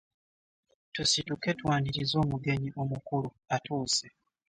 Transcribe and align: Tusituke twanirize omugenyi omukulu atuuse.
Tusituke 0.93 1.49
twanirize 1.59 2.15
omugenyi 2.23 2.69
omukulu 2.81 3.29
atuuse. 3.55 4.07